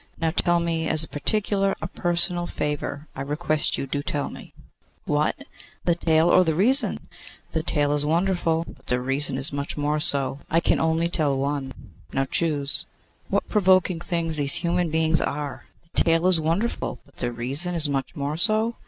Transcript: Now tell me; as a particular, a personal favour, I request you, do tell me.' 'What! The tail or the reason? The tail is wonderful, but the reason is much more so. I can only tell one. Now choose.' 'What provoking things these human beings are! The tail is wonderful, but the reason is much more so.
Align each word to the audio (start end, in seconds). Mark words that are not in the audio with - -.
Now 0.19 0.31
tell 0.31 0.59
me; 0.59 0.87
as 0.89 1.03
a 1.03 1.07
particular, 1.07 1.75
a 1.79 1.85
personal 1.85 2.47
favour, 2.47 3.07
I 3.15 3.21
request 3.21 3.77
you, 3.77 3.85
do 3.85 4.01
tell 4.01 4.31
me.' 4.31 4.51
'What! 5.05 5.45
The 5.85 5.93
tail 5.93 6.27
or 6.27 6.43
the 6.43 6.55
reason? 6.55 7.07
The 7.51 7.61
tail 7.61 7.91
is 7.93 8.03
wonderful, 8.03 8.65
but 8.67 8.87
the 8.87 8.99
reason 8.99 9.37
is 9.37 9.53
much 9.53 9.77
more 9.77 9.99
so. 9.99 10.39
I 10.49 10.59
can 10.59 10.79
only 10.79 11.07
tell 11.07 11.37
one. 11.37 11.71
Now 12.13 12.25
choose.' 12.25 12.87
'What 13.29 13.47
provoking 13.47 13.99
things 13.99 14.37
these 14.37 14.55
human 14.55 14.89
beings 14.89 15.21
are! 15.21 15.65
The 15.93 16.03
tail 16.03 16.25
is 16.25 16.39
wonderful, 16.41 16.97
but 17.05 17.17
the 17.17 17.31
reason 17.31 17.75
is 17.75 17.87
much 17.87 18.15
more 18.15 18.37
so. 18.37 18.77